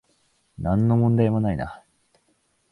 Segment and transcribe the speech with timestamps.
[0.57, 1.83] なんの問題もないな